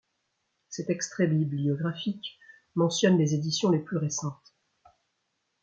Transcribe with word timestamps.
Cet 0.69 0.89
extrait 0.89 1.27
bibliographique 1.27 2.39
mentionne 2.73 3.19
les 3.19 3.35
éditions 3.35 3.69
les 3.69 3.77
plus 3.77 3.97
récentes. 3.97 4.55